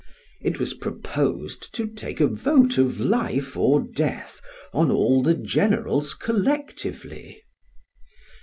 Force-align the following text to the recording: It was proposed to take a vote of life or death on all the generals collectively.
It 0.41 0.57
was 0.59 0.73
proposed 0.73 1.75
to 1.75 1.85
take 1.85 2.19
a 2.19 2.25
vote 2.25 2.79
of 2.79 2.99
life 2.99 3.55
or 3.55 3.81
death 3.83 4.41
on 4.73 4.89
all 4.89 5.21
the 5.21 5.35
generals 5.35 6.15
collectively. 6.15 7.43